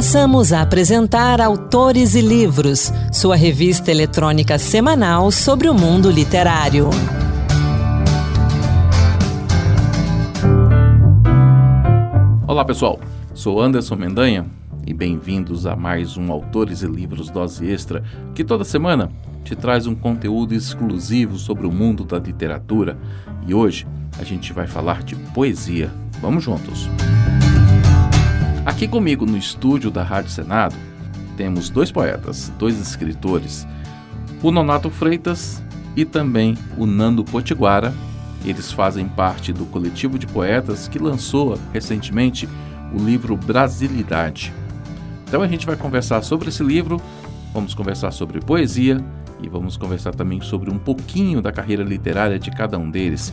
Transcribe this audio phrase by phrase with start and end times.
[0.00, 6.88] Passamos a apresentar Autores e Livros, sua revista eletrônica semanal sobre o mundo literário.
[12.48, 12.98] Olá pessoal,
[13.34, 14.46] sou Anderson Mendanha
[14.86, 18.02] e bem-vindos a mais um Autores e Livros Dose Extra,
[18.34, 19.12] que toda semana
[19.44, 22.96] te traz um conteúdo exclusivo sobre o mundo da literatura.
[23.46, 23.86] E hoje
[24.18, 25.90] a gente vai falar de poesia.
[26.22, 26.88] Vamos juntos!
[28.64, 30.76] Aqui comigo no estúdio da Rádio Senado
[31.34, 33.66] temos dois poetas, dois escritores,
[34.42, 35.62] o Nonato Freitas
[35.96, 37.94] e também o Nando Potiguara.
[38.44, 42.46] Eles fazem parte do coletivo de poetas que lançou recentemente
[42.92, 44.52] o livro Brasilidade.
[45.26, 47.00] Então a gente vai conversar sobre esse livro,
[47.54, 49.02] vamos conversar sobre poesia
[49.42, 53.32] e vamos conversar também sobre um pouquinho da carreira literária de cada um deles.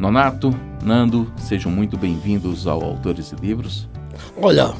[0.00, 0.52] Nonato,
[0.82, 3.91] Nando, sejam muito bem-vindos ao Autores e Livros.
[4.36, 4.74] Olha,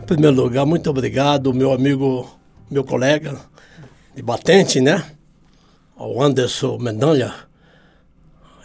[0.00, 2.28] em primeiro lugar, muito obrigado, meu amigo,
[2.70, 3.38] meu colega
[4.14, 5.04] de batente, né?
[5.96, 7.34] Ao Anderson Mendanha.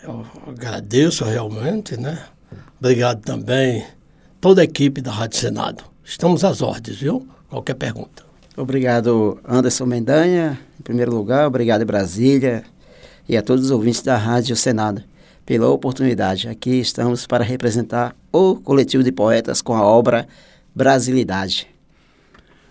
[0.04, 2.24] Eu agradeço realmente, né?
[2.80, 3.86] Obrigado também
[4.40, 5.84] toda a equipe da Rádio Senado.
[6.04, 7.28] Estamos às ordens, viu?
[7.50, 8.24] Qualquer pergunta.
[8.56, 11.48] Obrigado, Anderson Mendanha, em primeiro lugar.
[11.48, 12.64] Obrigado, Brasília,
[13.28, 15.04] e a todos os ouvintes da Rádio Senado
[15.50, 16.48] pela oportunidade.
[16.48, 20.28] Aqui estamos para representar o coletivo de poetas com a obra
[20.76, 21.68] Brasilidade.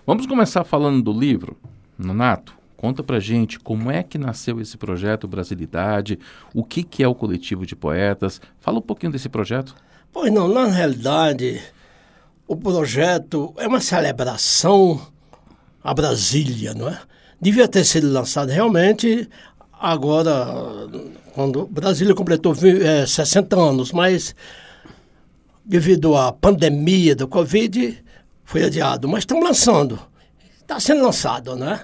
[0.07, 1.57] Vamos começar falando do livro.
[1.99, 6.21] Nonato, conta pra gente como é que nasceu esse projeto Brasilidade,
[6.55, 8.41] o que, que é o coletivo de poetas.
[8.61, 9.75] Fala um pouquinho desse projeto.
[10.13, 11.61] Pois não, na realidade,
[12.47, 15.05] o projeto é uma celebração
[15.83, 17.01] a Brasília, não é?
[17.41, 19.29] Devia ter sido lançado realmente
[19.81, 20.89] agora,
[21.35, 24.35] quando Brasília completou é, 60 anos, mas
[25.65, 28.03] devido à pandemia do Covid,
[28.45, 29.09] foi adiado.
[29.09, 29.99] Mas estão lançando.
[30.61, 31.81] Está sendo lançado, né?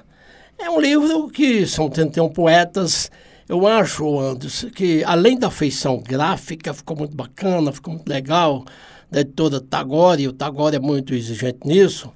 [0.58, 3.10] É um livro que são 31 poetas.
[3.48, 8.64] Eu acho, Anderson, que além da feição gráfica, ficou muito bacana, ficou muito legal,
[9.10, 12.10] da editora Tagore, o Tagore é muito exigente nisso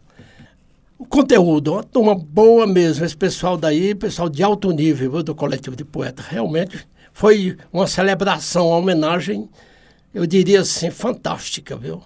[0.99, 3.05] o conteúdo, uma turma boa mesmo.
[3.05, 6.27] Esse pessoal daí, pessoal de alto nível viu, do coletivo de poetas.
[6.27, 9.49] Realmente foi uma celebração, uma homenagem,
[10.13, 12.03] eu diria assim, fantástica, viu?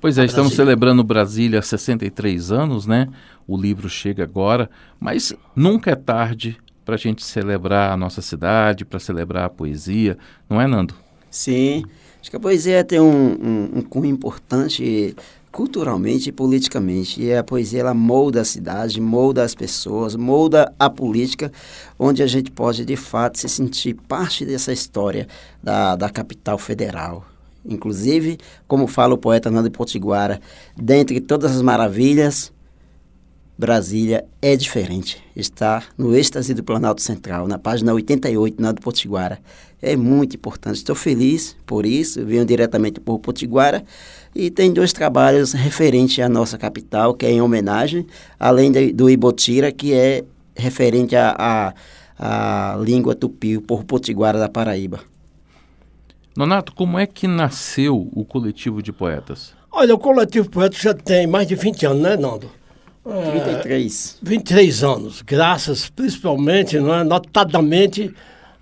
[0.00, 3.08] Pois é, estamos celebrando Brasília há 63 anos, né?
[3.46, 8.84] O livro chega agora, mas nunca é tarde para a gente celebrar a nossa cidade,
[8.84, 10.18] para celebrar a poesia,
[10.48, 10.94] não é, Nando?
[11.30, 11.84] Sim,
[12.20, 15.16] acho que a poesia tem um, um, um cunho importante
[15.54, 17.22] culturalmente e politicamente.
[17.22, 21.52] E a poesia ela molda a cidade, molda as pessoas, molda a política,
[21.96, 25.28] onde a gente pode de fato se sentir parte dessa história
[25.62, 27.24] da, da capital federal.
[27.64, 30.40] Inclusive, como fala o poeta Nando Potiguara,
[30.76, 32.52] dentre todas as maravilhas,
[33.56, 35.22] Brasília é diferente.
[35.36, 39.38] Está no êxtase do Planalto Central, na página 88, Nando Potiguara.
[39.80, 40.76] É muito importante.
[40.76, 42.24] Estou feliz por isso.
[42.24, 43.84] Venho diretamente por Potiguara
[44.34, 48.06] e tem dois trabalhos referentes à nossa capital, que é em homenagem,
[48.38, 50.24] além de, do Ibotira, que é
[50.56, 51.72] referente à,
[52.18, 55.00] à, língua tupi, por Potiguara da Paraíba.
[56.36, 59.54] Nonato, como é que nasceu o coletivo de poetas?
[59.70, 62.50] Olha, o coletivo de poetas já tem mais de 20 anos, né, Nando?
[63.04, 64.18] 33.
[64.22, 68.12] É, 23 anos, graças principalmente, não é, notadamente,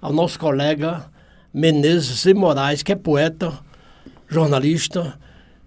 [0.01, 1.07] ao nosso colega
[1.55, 3.53] Menezes e Moraes, que é poeta,
[4.29, 5.17] jornalista,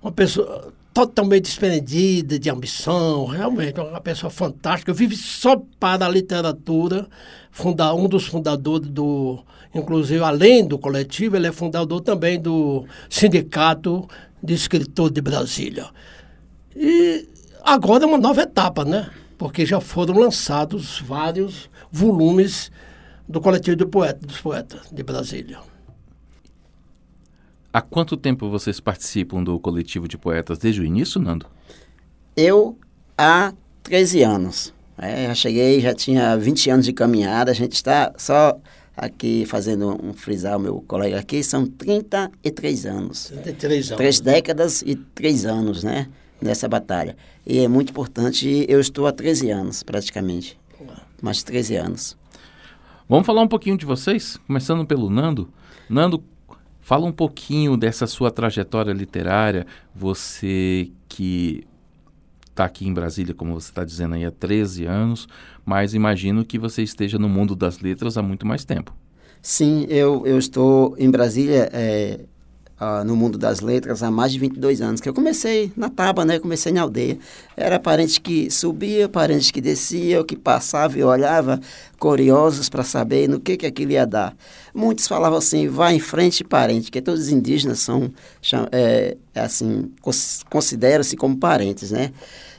[0.05, 7.07] uma pessoa totalmente desprendida de ambição, realmente uma pessoa fantástica, vive só para a literatura,
[7.49, 9.43] funda, um dos fundadores do,
[9.73, 14.07] inclusive além do coletivo, ele é fundador também do Sindicato
[14.43, 15.88] de Escritor de Brasília.
[16.75, 17.27] E
[17.63, 19.09] agora é uma nova etapa, né?
[19.39, 22.72] Porque já foram lançados vários volumes
[23.27, 25.57] do coletivo de poeta, dos poetas de Brasília.
[27.75, 30.58] Há quanto tempo vocês participam do coletivo de poetas?
[30.58, 31.46] Desde o início, Nando?
[32.34, 32.79] Eu
[33.17, 33.53] há
[33.84, 34.73] 13 anos.
[34.97, 37.52] É, já cheguei, já tinha 20 anos de caminhada.
[37.52, 38.58] A gente está só
[38.96, 43.26] aqui fazendo um frisar, o meu colega aqui, são 33 anos.
[43.26, 43.97] 33 anos.
[43.97, 46.08] Três décadas e três anos, né?
[46.41, 47.17] Nessa batalha.
[47.46, 50.58] E é muito importante, eu estou há 13 anos, praticamente.
[51.22, 52.17] Mais de 13 anos.
[53.09, 55.49] Vamos falar um pouquinho de vocês, começando pelo Nando.
[55.90, 56.23] Nando,
[56.85, 61.64] Fala um pouquinho dessa sua trajetória literária, você que
[62.47, 65.28] está aqui em Brasília, como você está dizendo aí, há 13 anos,
[65.66, 68.96] mas imagino que você esteja no mundo das letras há muito mais tempo.
[69.41, 72.20] Sim, eu, eu estou em Brasília é,
[72.79, 76.25] uh, no mundo das letras há mais de 22 anos, que eu comecei na Taba,
[76.25, 76.39] né?
[76.39, 77.17] Comecei na aldeia.
[77.55, 81.59] Era parente que subia, parente que descia, que passava e olhava,
[81.97, 84.35] curiosos para saber no que, que aquilo ia dar.
[84.73, 88.11] Muitos falavam assim, vá em frente, parente, que todos os indígenas são,
[88.72, 89.91] é, assim,
[90.49, 92.11] consideram-se como parentes, né?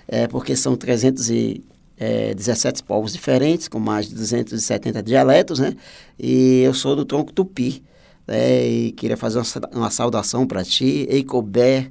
[0.09, 1.63] É, porque são 317
[1.99, 5.75] é, povos diferentes, com mais de 270 dialetos, né?
[6.19, 7.83] E eu sou do tronco tupi
[8.27, 8.67] né?
[8.67, 11.91] E queria fazer uma, uma saudação para ti, Eicobé,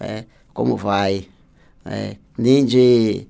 [0.00, 1.26] é, como vai?
[1.84, 3.26] É, nem de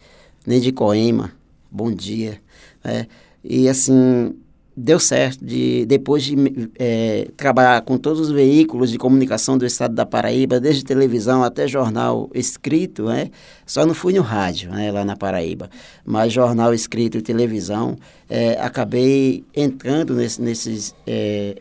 [0.47, 1.33] nem de Coima,
[1.71, 2.41] bom dia.
[2.83, 3.07] É,
[3.45, 4.35] e assim,
[4.79, 6.37] deu certo, de, depois de
[6.79, 11.67] é, trabalhar com todos os veículos de comunicação do estado da Paraíba, desde televisão até
[11.67, 13.31] jornal escrito, né?
[13.67, 15.69] só não fui no rádio, né, lá na Paraíba,
[16.05, 17.97] mas jornal escrito e televisão,
[18.31, 21.61] é, acabei entrando nesse, nesses é,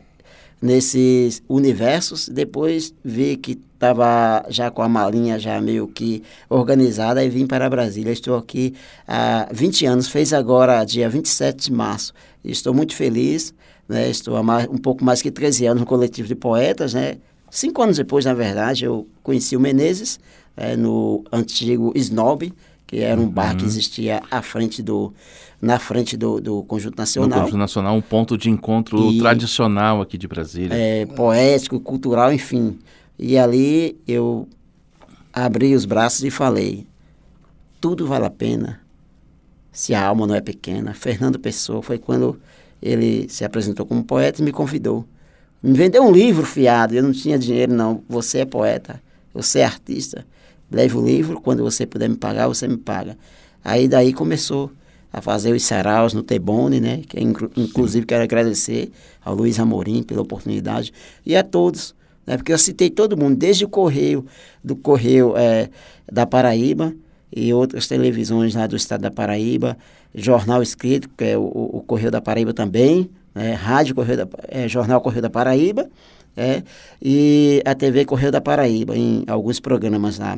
[0.62, 7.30] nesses universos, depois vi que estava já com a malinha já meio que organizada e
[7.30, 8.12] vim para Brasília.
[8.12, 8.74] Estou aqui
[9.08, 12.14] há 20 anos, fez agora dia 27 de março.
[12.44, 13.54] Estou muito feliz,
[13.88, 14.10] né?
[14.10, 17.18] estou há mais, um pouco mais que 13 anos no coletivo de poetas, né?
[17.50, 20.20] Cinco anos depois, na verdade, eu conheci o Menezes,
[20.56, 22.54] é, no antigo Snob,
[22.88, 23.70] que era um bar que uhum.
[23.70, 25.14] existia à frente do,
[25.62, 27.40] na frente do, do Conjunto Nacional.
[27.40, 30.74] No Conjunto Nacional, um ponto de encontro e, tradicional aqui de Brasília.
[30.74, 32.80] É, poético, cultural, enfim.
[33.20, 34.48] E ali eu
[35.34, 36.88] abri os braços e falei:
[37.82, 38.80] tudo vale a pena
[39.72, 40.94] se a alma não é pequena.
[40.94, 42.40] Fernando Pessoa foi quando
[42.82, 45.06] ele se apresentou como poeta e me convidou.
[45.62, 48.02] Me vendeu um livro fiado, eu não tinha dinheiro não.
[48.08, 49.02] Você é poeta,
[49.34, 50.26] você é artista.
[50.72, 53.18] Leve o livro, quando você puder me pagar, você me paga.
[53.64, 54.72] Aí daí começou
[55.12, 57.02] a fazer os saraus no Tebone, né?
[57.08, 57.20] Que
[57.56, 58.92] inclusive quero agradecer
[59.24, 60.92] ao Luiz Amorim pela oportunidade
[61.26, 62.38] e a todos, né?
[62.38, 64.26] Porque eu citei todo mundo, desde o Correio,
[64.64, 65.70] do Correio é,
[66.12, 66.94] da Paraíba
[67.34, 69.78] e outras televisões lá do estado da Paraíba,
[70.14, 73.54] jornal escrito, que é o, o Correio da Paraíba também, né?
[73.54, 75.90] Rádio Correio da, é, Jornal Correio da Paraíba,
[76.36, 76.62] é,
[77.02, 80.38] e a TV Correio da Paraíba, em alguns programas lá.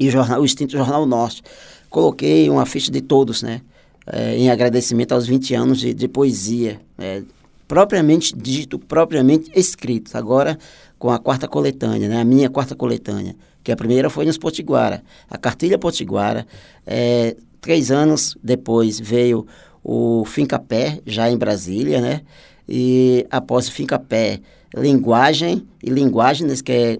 [0.00, 1.42] E o, jornal, o extinto Jornal Norte.
[1.88, 3.60] Coloquei uma ficha de todos, né?
[4.06, 7.22] é, em agradecimento aos 20 anos de, de poesia, é,
[7.66, 10.16] propriamente dito, propriamente escrito.
[10.16, 10.58] Agora
[10.98, 15.02] com a quarta coletânea, né, a minha quarta coletânea, que a primeira foi nos Potiguara,
[15.30, 16.46] a Cartilha Potiguara.
[16.86, 19.46] É, três anos depois veio
[19.82, 22.20] o Fincapé, já em Brasília, né?
[22.68, 24.40] E após o Fincapé,
[24.76, 26.98] Linguagem e Linguagens, que é,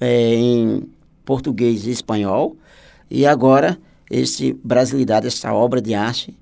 [0.00, 0.82] é em
[1.24, 2.56] português e espanhol.
[3.10, 3.78] E agora
[4.12, 6.36] este Brasilidade, esta obra de arte,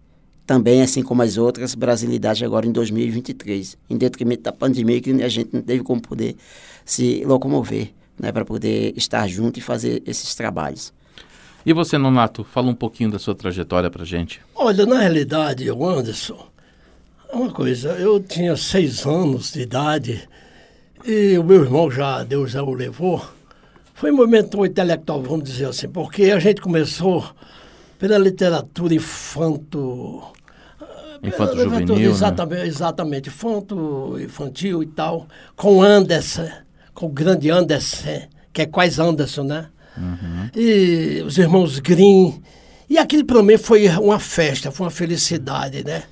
[0.44, 5.28] também, assim como as outras, Brasilidade agora em 2023, em detrimento da pandemia, que a
[5.28, 6.34] gente não teve como poder
[6.84, 10.92] se locomover, né, para poder estar junto e fazer esses trabalhos.
[11.64, 14.40] E você, Nonato, fala um pouquinho da sua trajetória para gente.
[14.56, 16.44] Olha, na realidade, eu, Anderson,
[17.32, 20.28] é uma coisa, eu tinha seis anos de idade
[21.06, 23.22] e o meu irmão já, Deus já o levou,
[24.00, 27.22] foi um momento intelectual, vamos dizer assim, porque a gente começou
[27.98, 30.22] pela literatura infanto.
[31.22, 32.04] Infanto juvenil, né?
[32.04, 32.66] exatamente, né?
[32.66, 36.48] exatamente, infanto infantil e tal, com Anderson,
[36.94, 38.22] com o grande Anderson,
[38.54, 39.68] que é quase Anderson, né?
[39.98, 40.48] Uhum.
[40.56, 42.40] E os irmãos Grimm.
[42.88, 46.04] E aquilo para mim foi uma festa, foi uma felicidade, né?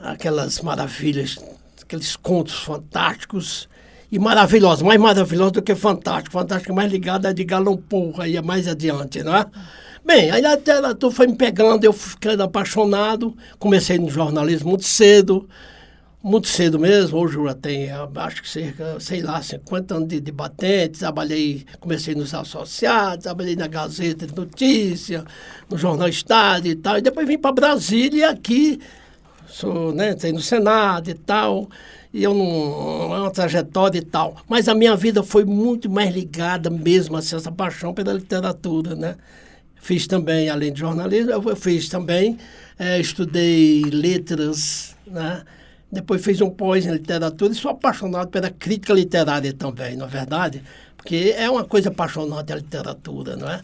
[0.00, 1.36] Aquelas maravilhas,
[1.82, 3.68] aqueles contos fantásticos
[4.10, 6.32] e maravilhosos, mais maravilhosos do que fantástico.
[6.32, 9.46] Fantástico é mais ligado a de Galão Porra, aí é mais adiante, não é?
[10.04, 15.46] Bem, aí a literatura foi me pegando, eu ficando apaixonado, comecei no jornalismo muito cedo,
[16.22, 20.20] muito cedo mesmo, hoje eu já tenho, acho que cerca, sei lá, 50 anos de,
[20.20, 25.22] de batente, trabalhei, comecei nos associados, trabalhei na Gazeta de Notícia,
[25.68, 28.80] no Jornal Estado e tal, e depois vim para Brasília aqui,
[29.46, 31.68] sou, né, tenho no Senado e tal,
[32.12, 36.14] e eu não, é uma trajetória e tal, mas a minha vida foi muito mais
[36.14, 39.16] ligada mesmo, assim, essa paixão pela literatura, né,
[39.80, 42.36] Fiz também, além de jornalismo, eu fiz também,
[42.78, 45.42] é, estudei letras, né?
[45.90, 50.08] Depois fiz um pós em literatura e sou apaixonado pela crítica literária também, não é
[50.08, 50.62] verdade?
[50.96, 53.62] Porque é uma coisa apaixonante a literatura, não é?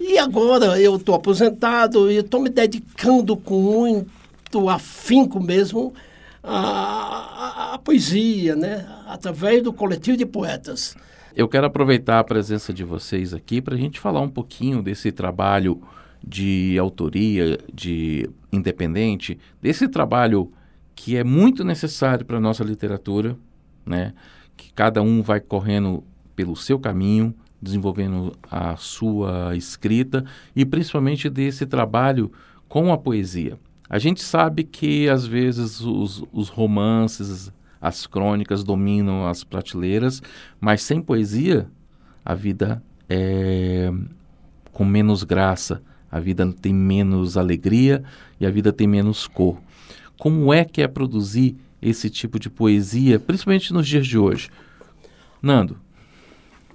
[0.00, 5.92] E agora eu estou aposentado e estou me dedicando com muito afinco mesmo
[6.48, 8.86] à, à, à poesia, né?
[9.06, 10.96] Através do coletivo de poetas.
[11.36, 15.12] Eu quero aproveitar a presença de vocês aqui para a gente falar um pouquinho desse
[15.12, 15.80] trabalho
[16.26, 20.52] de autoria, de independente, desse trabalho
[20.94, 23.36] que é muito necessário para a nossa literatura,
[23.86, 24.12] né?
[24.56, 26.02] Que cada um vai correndo
[26.34, 30.24] pelo seu caminho, desenvolvendo a sua escrita
[30.56, 32.32] e principalmente desse trabalho
[32.68, 33.58] com a poesia.
[33.88, 40.22] A gente sabe que às vezes os, os romances, as crônicas dominam as prateleiras,
[40.60, 41.66] mas sem poesia
[42.24, 43.90] a vida é
[44.72, 48.04] com menos graça, a vida tem menos alegria
[48.38, 49.58] e a vida tem menos cor.
[50.16, 54.50] Como é que é produzir esse tipo de poesia, principalmente nos dias de hoje?
[55.42, 55.80] Nando.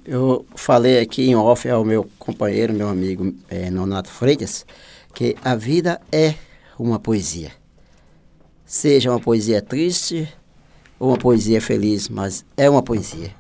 [0.06, 4.66] Eu falei aqui em off ao meu companheiro, meu amigo é, Nonato Freitas,
[5.14, 6.36] que a vida é
[6.84, 7.52] uma poesia.
[8.66, 10.28] Seja uma poesia triste
[11.00, 13.34] ou uma poesia feliz, mas é uma poesia.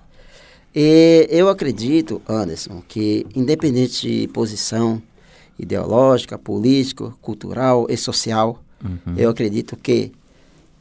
[0.73, 5.01] E eu acredito, Anderson, que independente de posição
[5.59, 9.15] ideológica, política, cultural e social, uhum.
[9.15, 10.11] eu acredito que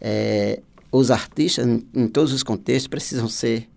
[0.01, 3.69] é, os artistas, em, em todos os contextos, precisam ser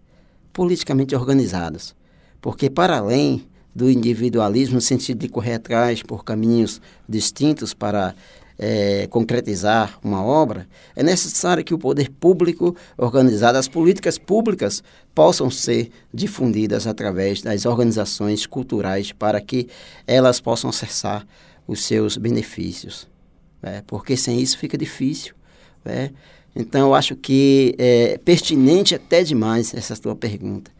[0.54, 1.96] politicamente organizados.
[2.42, 8.16] Porque, para além do individualismo, no sentido de correr atrás por caminhos distintos para
[8.58, 14.84] é, concretizar uma obra, é necessário que o poder público organizado, as políticas públicas
[15.14, 19.68] possam ser difundidas através das organizações culturais para que
[20.08, 21.26] elas possam acessar
[21.68, 23.08] os seus benefícios.
[23.62, 23.84] Né?
[23.88, 25.34] Porque sem isso fica difícil.
[25.84, 26.12] Né?
[26.56, 30.72] Então, eu acho que é pertinente até demais essa tua pergunta.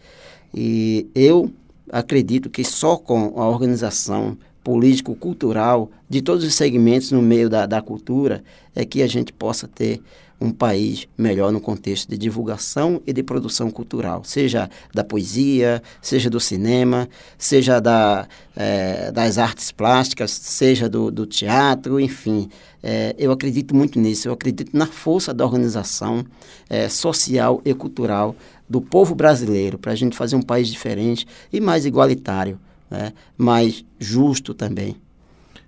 [0.54, 1.52] E eu
[1.92, 7.84] acredito que só com a organização político-cultural de todos os segmentos no meio da, da
[7.84, 8.44] cultura
[8.76, 10.02] é que a gente possa ter
[10.42, 16.32] um país melhor no contexto de divulgação e de produção cultural, seja da poesia, seja
[16.32, 17.08] do cinema,
[17.38, 22.50] seja da, é, das artes plásticas, seja do, do teatro, enfim.
[22.82, 26.26] É, eu acredito muito nisso, eu acredito na força da organização
[26.68, 28.36] é, social e cultural
[28.68, 32.60] do povo brasileiro para a gente fazer um país diferente e mais igualitário
[32.96, 34.96] né, mais justo também.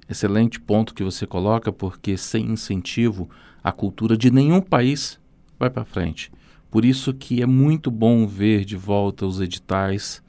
[0.10, 3.30] Excelente ponto que você coloca, porque sem incentivo
[3.64, 5.20] a cultura de nenhum país
[5.60, 6.32] vai para frente.
[6.72, 10.24] Por isso que é muito bom ver de volta os editais,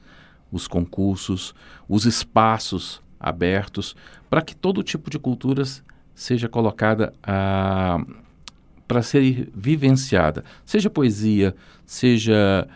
[0.51, 1.53] os concursos,
[1.87, 3.95] os espaços abertos
[4.29, 8.03] para que todo tipo de culturas seja colocada ah,
[8.87, 12.67] para ser vivenciada, seja poesia, seja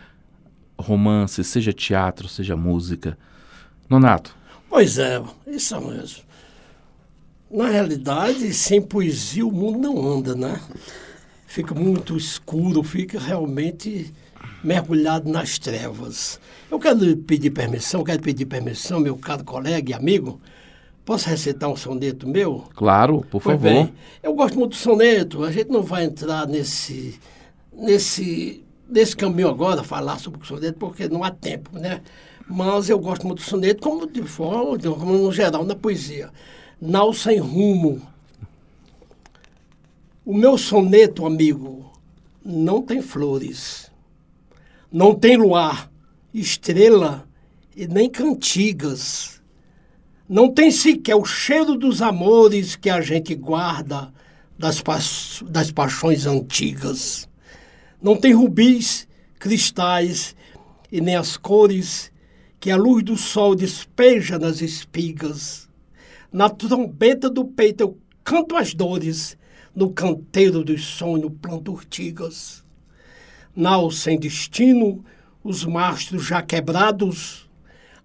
[0.78, 3.18] romance, seja teatro, seja música.
[3.88, 4.36] Nonato.
[4.68, 6.22] Pois é, isso mesmo.
[7.50, 10.60] Na realidade, sem poesia o mundo não anda, né?
[11.46, 14.12] Fica muito escuro, fica realmente
[14.64, 16.40] mergulhado nas trevas.
[16.70, 20.40] Eu quero pedir permissão, quero pedir permissão, meu caro colega e amigo.
[21.04, 22.64] Posso recitar um soneto meu?
[22.74, 23.60] Claro, por pois favor.
[23.60, 25.44] Bem, eu gosto muito do soneto.
[25.44, 27.20] A gente não vai entrar nesse,
[27.72, 32.00] nesse, nesse caminho agora, falar sobre o soneto, porque não há tempo, né?
[32.46, 36.30] Mas eu gosto muito do soneto como de forma, como no geral, na poesia.
[36.80, 38.02] Nau sem rumo.
[40.24, 41.90] O meu soneto, amigo,
[42.44, 43.90] não tem flores,
[44.90, 45.90] não tem luar,
[46.32, 47.28] estrela
[47.76, 49.42] e nem cantigas.
[50.28, 54.12] Não tem sequer o cheiro dos amores que a gente guarda
[54.58, 54.98] das, pa
[55.46, 57.28] das paixões antigas.
[58.00, 59.06] Não tem rubis,
[59.38, 60.34] cristais
[60.90, 62.10] e nem as cores
[62.64, 65.68] que a luz do sol despeja nas espigas.
[66.32, 69.36] Na trombeta do peito eu canto as dores,
[69.76, 72.64] no canteiro dos sonhos planto urtigas.
[73.54, 75.04] Nau sem destino,
[75.42, 77.46] os mastros já quebrados,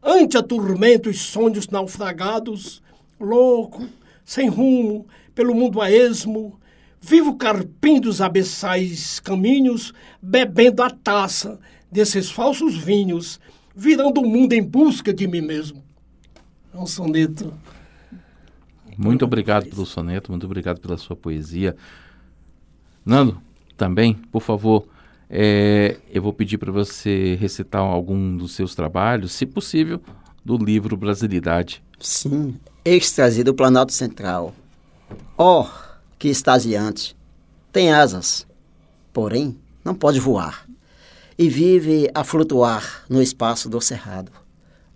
[0.03, 2.83] ante a tormenta os sonhos naufragados,
[3.17, 3.87] louco,
[4.25, 6.59] sem rumo, pelo mundo a esmo,
[6.99, 11.57] vivo carpim dos abissais caminhos, bebendo a taça
[11.89, 13.39] desses falsos vinhos
[13.75, 15.83] virando o mundo em busca de mim mesmo.
[16.73, 17.53] É um soneto.
[18.97, 21.75] Muito obrigado pelo soneto, muito obrigado pela sua poesia.
[23.05, 23.41] Nando,
[23.77, 24.87] também, por favor,
[25.29, 30.01] é, eu vou pedir para você recitar algum dos seus trabalhos, se possível,
[30.43, 31.81] do livro Brasilidade.
[31.99, 34.53] Sim, êxtase do Planalto Central.
[35.37, 37.15] Ó, oh, que extasiante!
[37.71, 38.45] Tem asas,
[39.13, 40.68] porém não pode voar
[41.39, 44.29] e vive a flutuar no espaço do cerrado.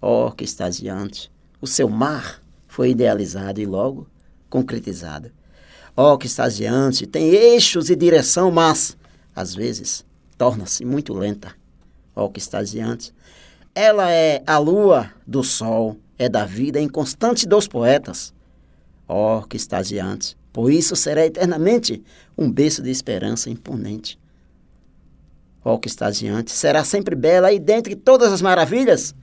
[0.01, 1.31] Oh, que extasiante!
[1.61, 4.09] O seu mar foi idealizado e logo
[4.49, 5.31] concretizado.
[5.95, 7.07] Oh, que extasiante!
[7.07, 8.97] Tem eixos e direção, mas,
[9.33, 10.05] às vezes,
[10.37, 11.55] torna-se muito lenta.
[12.13, 13.13] Oh, que extasiante!
[13.73, 18.33] Ela é a lua do sol, é da vida inconstante dos poetas.
[19.07, 20.35] Oh, que extasiante!
[20.51, 22.03] Por isso será eternamente
[22.37, 24.19] um berço de esperança imponente.
[25.63, 29.15] Ó que está diante, será sempre bela e dentre todas as maravilhas,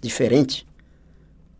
[0.00, 0.66] diferente.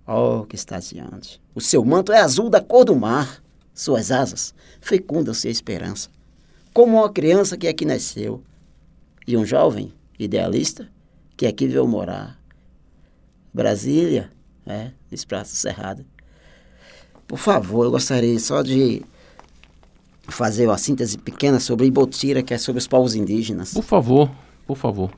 [0.06, 1.40] Ó que está diante.
[1.54, 3.42] O seu manto é azul da cor do mar,
[3.74, 6.08] suas asas fecundam-se a esperança,
[6.72, 8.42] como uma criança que aqui nasceu,
[9.26, 10.88] e um jovem idealista
[11.36, 12.38] que aqui veio morar.
[13.52, 14.30] Brasília,
[14.66, 14.90] é,
[15.26, 16.04] Praça Cerrado.
[17.26, 19.02] Por favor, eu gostaria só de
[20.30, 23.72] fazer uma síntese pequena sobre Ibotira, que é sobre os povos indígenas.
[23.72, 24.30] Por favor,
[24.66, 25.10] por favor.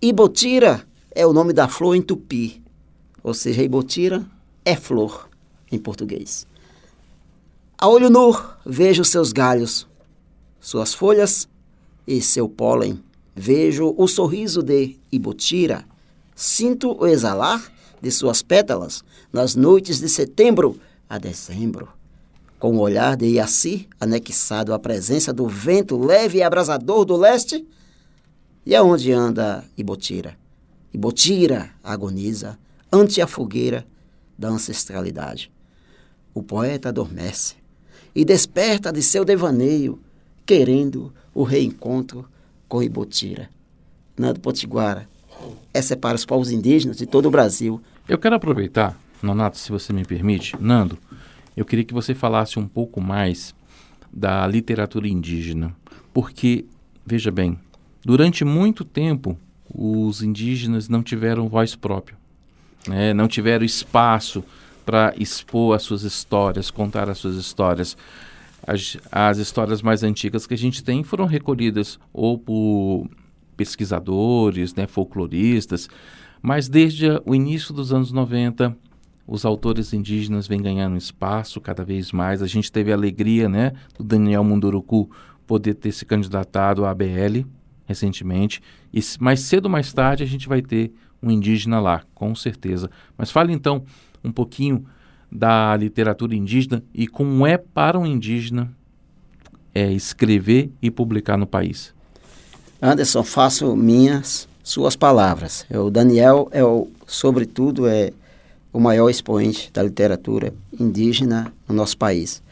[0.00, 2.62] Ibotira é o nome da flor em tupi,
[3.22, 4.24] ou seja, Ibotira
[4.64, 5.28] é flor
[5.70, 6.46] em português.
[7.78, 8.32] A olho nu
[8.64, 9.88] vejo seus galhos,
[10.60, 11.48] suas folhas
[12.06, 13.02] e seu pólen.
[13.34, 15.84] Vejo o sorriso de Ibotira.
[16.34, 19.02] Sinto o exalar de suas pétalas
[19.32, 20.78] nas noites de setembro
[21.08, 21.88] a dezembro.
[22.62, 27.66] Com o olhar de Iaci anexado à presença do vento leve e abrasador do leste.
[28.64, 30.36] E aonde anda Ibotira?
[30.94, 32.56] Ibotira agoniza
[32.92, 33.84] ante a fogueira
[34.38, 35.50] da ancestralidade.
[36.32, 37.56] O poeta adormece
[38.14, 39.98] e desperta de seu devaneio,
[40.46, 42.28] querendo o reencontro
[42.68, 43.50] com Ibotira.
[44.16, 45.08] Nando Potiguara,
[45.74, 47.82] essa é para os povos indígenas de todo o Brasil.
[48.08, 50.96] Eu quero aproveitar, Nonato, se você me permite, Nando,
[51.56, 53.54] eu queria que você falasse um pouco mais
[54.12, 55.74] da literatura indígena,
[56.12, 56.64] porque,
[57.04, 57.58] veja bem,
[58.04, 59.38] durante muito tempo
[59.74, 62.16] os indígenas não tiveram voz própria,
[62.86, 63.14] né?
[63.14, 64.44] não tiveram espaço
[64.84, 67.96] para expor as suas histórias, contar as suas histórias.
[68.64, 73.08] As, as histórias mais antigas que a gente tem foram recolhidas ou por
[73.56, 75.88] pesquisadores, né, folcloristas,
[76.40, 78.76] mas desde o início dos anos 90,
[79.26, 82.42] os autores indígenas vêm ganhando espaço cada vez mais.
[82.42, 85.10] A gente teve a alegria, né, do Daniel Munduruku
[85.46, 87.46] poder ter se candidatado à ABL
[87.84, 88.62] recentemente,
[88.92, 92.90] e mais cedo ou mais tarde a gente vai ter um indígena lá, com certeza.
[93.16, 93.84] Mas fale então
[94.24, 94.86] um pouquinho
[95.30, 98.72] da literatura indígena e como é para um indígena
[99.74, 101.94] é, escrever e publicar no país.
[102.80, 105.66] Anderson, faço minhas suas palavras.
[105.70, 108.12] O Daniel é, o, sobretudo, é
[108.72, 112.42] o maior expoente da literatura indígena no nosso país.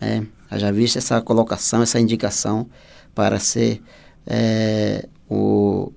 [0.00, 2.66] É, já visto essa colocação, essa indicação
[3.14, 3.82] para ser
[4.26, 5.92] é, o,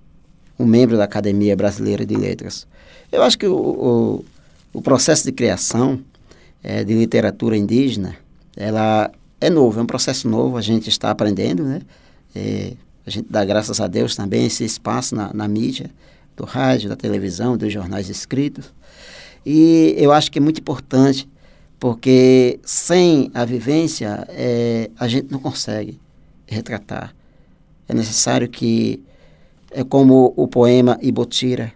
[0.58, 2.68] um membro da Academia Brasileira de Letras.
[3.12, 4.26] Eu acho que o, o,
[4.74, 6.00] o processo de criação
[6.64, 8.16] é, de literatura indígena,
[8.56, 11.82] ela é novo, é um processo novo, a gente está aprendendo, né?
[12.36, 12.74] É,
[13.06, 15.90] a gente dá graças a Deus também esse espaço na, na mídia,
[16.36, 18.74] do rádio, da televisão, dos jornais escritos.
[19.50, 21.26] E eu acho que é muito importante,
[21.80, 26.02] porque sem a vivência, é, a gente não consegue
[26.46, 27.16] retratar.
[27.88, 29.02] É necessário que,
[29.72, 31.72] é como o poema Ibotira,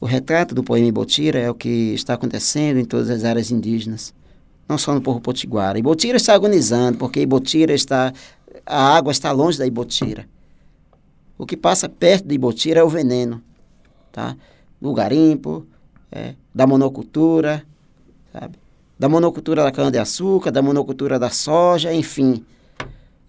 [0.00, 4.12] o retrato do poema Ibotira é o que está acontecendo em todas as áreas indígenas,
[4.68, 5.78] não só no povo potiguara.
[5.78, 8.12] Ibotira está agonizando, porque Ibotira está,
[8.66, 10.28] a água está longe da Ibotira.
[11.38, 13.40] O que passa perto de Ibotira é o veneno,
[14.10, 14.36] tá?
[14.80, 15.64] Do garimpo,
[16.12, 17.64] é, da monocultura,
[18.32, 18.56] sabe?
[18.98, 22.44] Da monocultura da cana-de-açúcar, da monocultura da soja, enfim.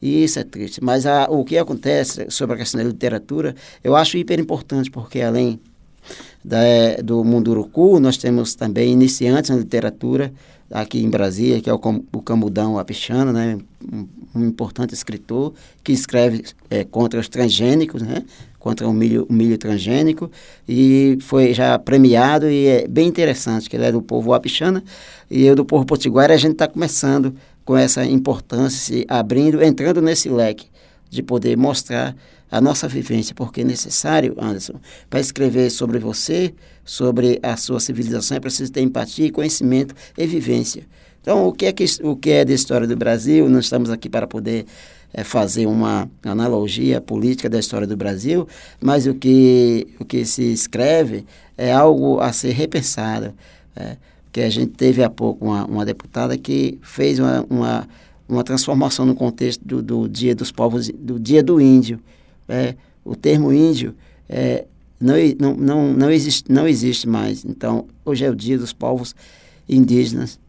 [0.02, 0.84] Isso é triste.
[0.84, 5.22] Mas a, o que acontece sobre a questão da literatura, eu acho hiper importante, porque
[5.22, 5.60] além
[6.44, 6.58] da,
[7.04, 10.34] do Munduruku, nós temos também iniciantes na literatura
[10.70, 11.80] aqui em Brasília, que é o,
[12.12, 13.58] o Camudão Apichano, né?
[13.82, 18.24] Um, um, importante escritor que escreve é, contra os transgênicos, né?
[18.64, 20.32] Contra o milho, o milho transgênico,
[20.68, 24.82] e foi já premiado e é bem interessante, que ele é do povo Apichana
[25.30, 30.30] e eu do povo Potiguara, a gente está começando com essa importância, abrindo, entrando nesse
[30.30, 30.68] leque
[31.10, 32.16] de poder mostrar
[32.50, 36.54] a nossa vivência, porque é necessário, Anderson, para escrever sobre você,
[36.86, 40.86] sobre a sua civilização, é preciso ter empatia, conhecimento e vivência.
[41.22, 43.50] Então, o que é, que, o que é da história do Brasil?
[43.50, 44.66] Nós estamos aqui para poder
[45.14, 48.48] é, fazer uma analogia política da história do Brasil,
[48.82, 51.26] mas o que, o que se escreve
[51.58, 53.34] é algo a ser repensado.
[53.76, 57.88] É, porque a gente teve há pouco uma, uma deputada que fez uma, uma,
[58.28, 62.00] uma transformação no contexto do, do Dia dos Povos, do Dia do Índio.
[62.50, 63.94] É, o termo índio
[64.28, 64.66] é,
[65.00, 67.44] não, não, não, existe, não existe mais.
[67.46, 69.14] Então, hoje é o Dia dos Povos
[69.68, 70.40] Indígenas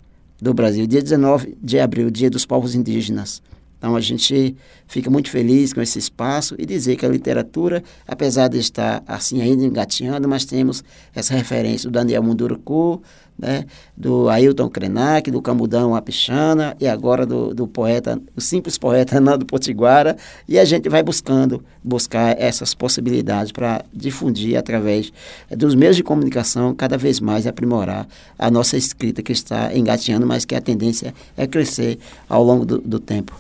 [0.41, 0.87] do Brasil.
[0.87, 3.43] Dia 19 de abril, Dia dos Povos Indígenas.
[3.85, 8.49] Então a gente fica muito feliz com esse espaço e dizer que a literatura, apesar
[8.49, 10.83] de estar assim ainda engateando, mas temos
[11.15, 13.03] essa referência do Daniel Munduruku,
[13.39, 19.21] né, do Ailton Krenak, do Camudão Apichana e agora do, do poeta, o simples poeta
[19.21, 20.17] Nando Potiguara,
[20.49, 25.13] e a gente vai buscando buscar essas possibilidades para difundir através
[25.51, 30.47] dos meios de comunicação cada vez mais aprimorar a nossa escrita que está engateando, mas
[30.47, 33.35] que a tendência é crescer ao longo do, do tempo.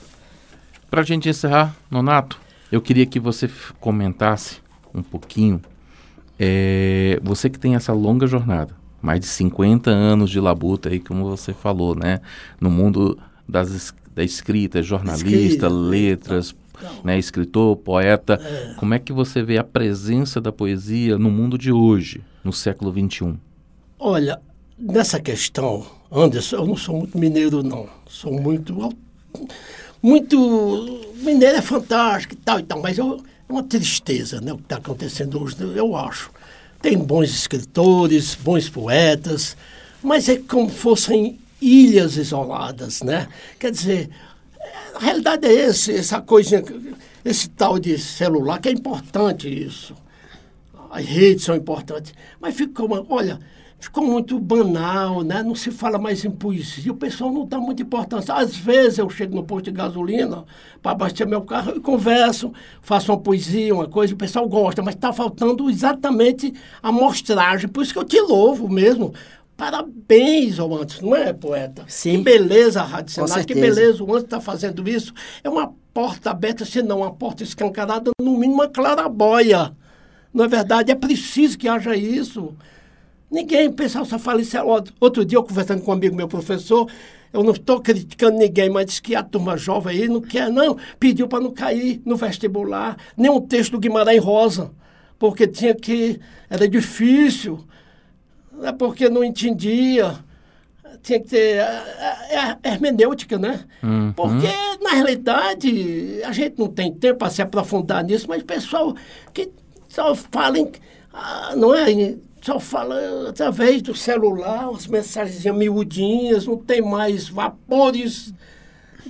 [0.94, 4.59] Para a gente encerrar, Nonato, eu queria que você comentasse
[4.94, 5.61] um pouquinho,
[6.38, 11.24] é, você que tem essa longa jornada, mais de 50 anos de labuta aí, como
[11.24, 12.20] você falou, né?
[12.61, 16.54] No mundo das, da escrita, jornalista, Escrita, letras,
[17.02, 17.18] né?
[17.18, 18.35] escritor, poeta.
[18.40, 18.74] É.
[18.74, 22.92] Como é que você vê a presença da poesia no mundo de hoje, no século
[22.92, 23.35] XXI?
[23.98, 24.40] Olha,
[24.78, 27.88] nessa questão, Anderson, eu não sou muito mineiro, não.
[28.07, 28.94] Sou muito.
[30.04, 31.00] Muito.
[31.22, 33.02] Mineiro é fantástico e tal e tal, mas é
[33.48, 36.30] uma tristeza né, o que está acontecendo hoje, eu acho.
[36.82, 39.56] Tem bons escritores, bons poetas,
[40.02, 43.28] mas é como fossem ilhas isoladas, né?
[43.58, 44.10] Quer dizer,
[44.94, 46.62] a realidade é esse, essa coisinha,
[47.24, 49.94] esse tal de celular, que é importante isso.
[50.90, 52.12] As redes são importantes.
[52.38, 53.40] Mas ficou uma, olha,
[53.84, 55.42] ficou muito banal, né?
[55.42, 56.92] Não se fala mais em poesia.
[56.92, 58.34] O pessoal não dá muita importância.
[58.34, 60.44] Às vezes eu chego no posto de gasolina
[60.82, 64.94] para abastecer meu carro e converso, faço uma poesia, uma coisa, o pessoal gosta, mas
[64.94, 67.68] está faltando exatamente a mostragem.
[67.68, 69.12] Por isso que eu te louvo mesmo.
[69.56, 71.84] Parabéns, ao Antes, não é, poeta?
[71.86, 72.18] Sim.
[72.18, 75.12] Que beleza a Rádio Senado, que beleza o Antes está fazendo isso.
[75.44, 79.72] É uma porta aberta, se não uma porta escancarada, no mínimo uma clarabóia.
[80.32, 80.90] Não é verdade?
[80.90, 82.56] É preciso que haja isso.
[83.34, 84.56] Ninguém, o pessoal só fala isso.
[85.00, 86.88] Outro dia, eu conversando com um amigo meu professor,
[87.32, 90.78] eu não estou criticando ninguém, mas disse que a turma jovem aí não quer, não.
[91.00, 94.70] Pediu para não cair no vestibular, nem um texto do Guimarães Rosa,
[95.18, 96.20] porque tinha que.
[96.48, 97.64] Era difícil,
[98.62, 100.14] é porque não entendia.
[101.02, 103.64] Tinha que ter a, a hermenêutica, né?
[103.82, 104.12] Uhum.
[104.12, 104.46] Porque,
[104.80, 108.94] na realidade, a gente não tem tempo para se aprofundar nisso, mas o pessoal
[109.32, 109.50] que
[109.88, 110.70] só fala em.
[111.12, 111.90] Ah, não é?
[112.44, 118.35] Só fala através do celular, as mensagens miudinhas, não tem mais vapores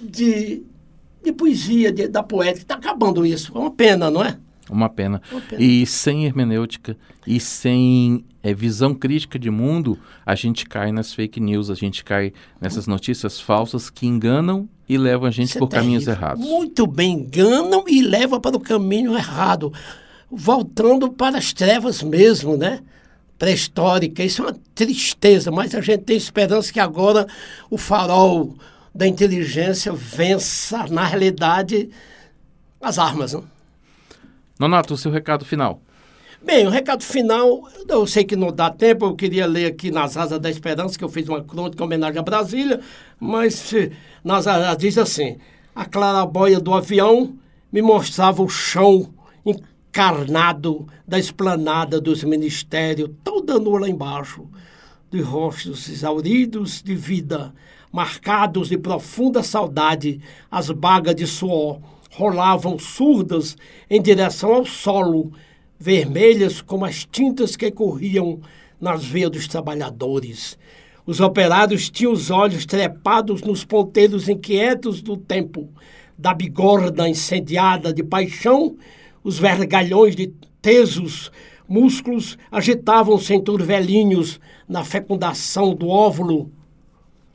[0.01, 0.63] de,
[1.21, 2.61] de poesia, de, da poética.
[2.61, 3.51] Está acabando isso.
[3.53, 4.39] É uma pena, não é?
[4.71, 5.21] Uma pena.
[5.33, 5.61] uma pena.
[5.61, 11.41] E sem hermenêutica e sem é, visão crítica de mundo, a gente cai nas fake
[11.41, 15.61] news, a gente cai nessas notícias falsas que enganam e levam a gente Isso é
[15.61, 16.41] por caminhos errados.
[16.41, 19.73] Muito bem, enganam e levam para o caminho errado.
[20.31, 22.79] Voltando para as trevas mesmo, né?
[23.39, 24.23] Pré-histórica.
[24.23, 27.27] Isso é uma tristeza, mas a gente tem esperança que agora
[27.71, 28.55] o farol
[28.95, 31.91] da inteligência vença, na realidade,
[32.81, 33.33] as armas.
[33.33, 33.45] Não?
[34.59, 35.81] Nonato, o seu recado final.
[36.45, 40.15] Bem, o recado final, eu sei que não dá tempo, eu queria ler aqui nas
[40.17, 42.81] Asas da Esperança, que eu fiz uma crônica em homenagem a Brasília,
[43.19, 43.73] mas
[44.23, 45.39] nas asas diz assim,
[45.75, 47.35] a clarabóia do avião
[47.73, 49.13] me mostrava o chão
[49.95, 54.45] encarnado da esplanada dos ministérios, toda nua lá embaixo,
[55.09, 57.55] de rostos exauridos de vida,
[57.93, 61.79] marcados de profunda saudade, as bagas de suor
[62.11, 63.57] rolavam surdas
[63.89, 65.33] em direção ao solo,
[65.79, 68.41] vermelhas como as tintas que corriam
[68.81, 70.59] nas veias dos trabalhadores.
[71.07, 75.69] Os operários tinham os olhos trepados nos ponteiros inquietos do tempo,
[76.19, 78.77] da bigorna incendiada de paixão
[79.25, 80.29] os vergalhões de
[80.61, 81.33] tesos
[81.67, 86.53] músculos agitavam-se em turvelinhos na fecundação do óvulo,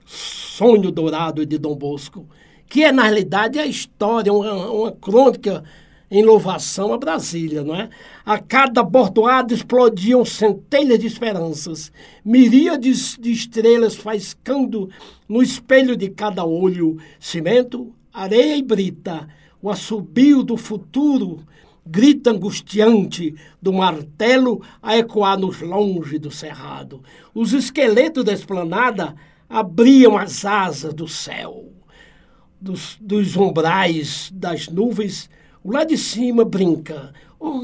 [0.06, 2.28] sonho dourado de Dom Bosco,
[2.67, 5.63] que é, na realidade, a história, uma, uma crônica
[6.12, 7.89] em louvação a Brasília, não é?
[8.25, 11.91] A cada bordoada explodiam centelhas de esperanças,
[12.25, 14.89] miríades de estrelas faiscando
[15.28, 19.28] no espelho de cada olho, cimento, areia e brita,
[19.62, 21.43] o assobio do futuro
[21.89, 27.02] grita angustiante do martelo a ecoar nos longe do cerrado.
[27.34, 29.15] Os esqueletos da esplanada
[29.49, 31.65] abriam as asas do céu.
[32.62, 35.30] Dos, dos umbrais das nuvens,
[35.63, 37.13] o lá de cima brinca.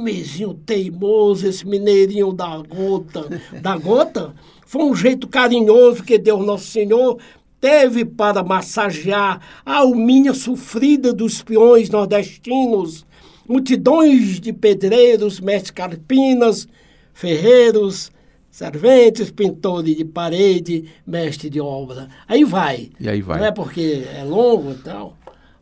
[0.02, 3.28] Mesinho teimoso, esse mineirinho da gota.
[3.62, 4.34] Da gota?
[4.66, 7.20] Foi um jeito carinhoso que Deus Nosso Senhor
[7.60, 13.06] teve para massagear a alminha sofrida dos peões nordestinos
[13.48, 16.68] multidões de pedreiros, mestres carpinas,
[17.14, 18.12] ferreiros,
[18.50, 22.08] serventes, pintores de parede, mestre de obra.
[22.28, 22.90] Aí vai.
[23.00, 23.40] E aí vai.
[23.40, 25.18] Não é porque é longo e tal.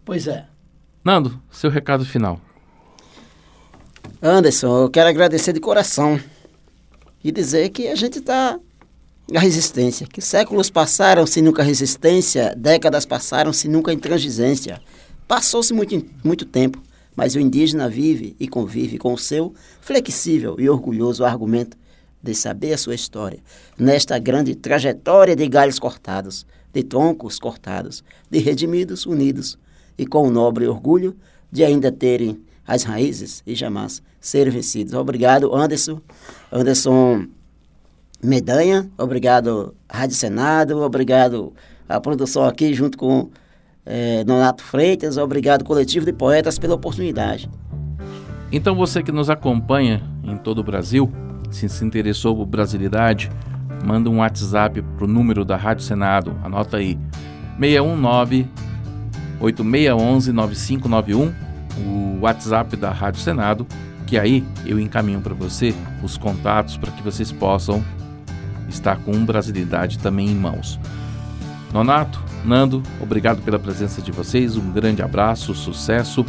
[0.06, 0.46] Pois é.
[1.04, 2.39] Nando, seu recado final.
[4.22, 6.19] Anderson, eu quero agradecer de coração
[7.24, 8.60] e dizer que a gente está
[9.30, 14.82] na resistência, que séculos passaram sem nunca resistência, décadas passaram sem nunca intransigência.
[15.28, 16.82] Passou-se muito, muito tempo,
[17.15, 21.78] mas o indígena vive e convive com o seu flexível e orgulhoso argumento
[22.21, 23.39] de saber a sua história,
[23.78, 29.60] nesta grande trajetória de galhos cortados, de troncos cortados, de redimidos unidos,
[29.97, 31.15] e com o nobre orgulho
[31.52, 34.93] de ainda terem as raízes e jamais ser vencidos.
[34.93, 36.02] Obrigado, Anderson.
[36.52, 37.28] Anderson
[38.23, 41.54] Medanha, obrigado, Rádio Senado, obrigado
[41.88, 43.30] a produção aqui junto com
[43.86, 47.50] é, Donato Freitas, obrigado, Coletivo de Poetas, pela oportunidade.
[48.52, 51.12] Então você que nos acompanha em todo o Brasil,
[51.50, 53.32] se se interessou por brasilidade,
[53.84, 56.98] manda um WhatsApp para o número da Rádio Senado, anota aí,
[57.60, 58.48] 619
[59.39, 61.34] 8611 9591,
[61.86, 63.67] o WhatsApp da Rádio Senado,
[64.08, 67.84] que aí eu encaminho para você os contatos para que vocês possam
[68.69, 70.80] estar com Brasilidade também em mãos.
[71.74, 76.26] Nonato, Nando, obrigado pela presença de vocês, um grande abraço, sucesso.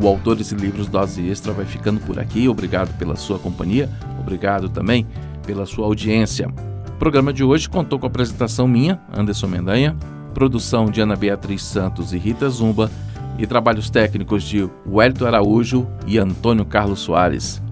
[0.00, 2.48] O Autores e Livros Dose Extra vai ficando por aqui.
[2.48, 5.06] Obrigado pela sua companhia, obrigado também
[5.46, 6.48] pela sua audiência.
[6.88, 9.96] O programa de hoje contou com a apresentação minha, Anderson Mendanha,
[10.32, 12.90] produção de Ana Beatriz Santos e Rita Zumba
[13.38, 17.62] e trabalhos técnicos de Wellington Araújo e Antônio Carlos Soares.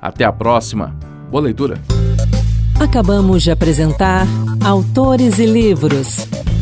[0.00, 0.94] Até a próxima.
[1.30, 1.80] Boa leitura.
[2.78, 4.26] Acabamos de apresentar
[4.64, 6.28] Autores e Livros,